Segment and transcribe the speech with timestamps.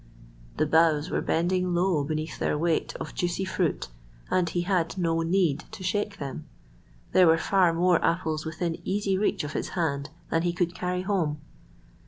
[0.57, 3.89] The boughs were bending low beneath their weight of juicy fruit,
[4.31, 6.47] and he had no need to shake them.
[7.11, 11.03] There were far more apples within easy reach of his hand than he could carry
[11.03, 11.39] home.